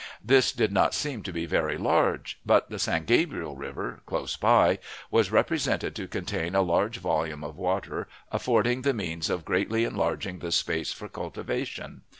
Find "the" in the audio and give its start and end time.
2.71-2.79, 8.81-8.95, 10.39-10.51